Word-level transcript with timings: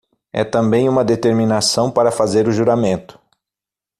É 0.33 0.43
também 0.43 0.89
uma 0.89 1.05
determinação 1.05 1.91
para 1.91 2.11
fazer 2.11 2.47
o 2.47 2.51
juramento 2.51 3.19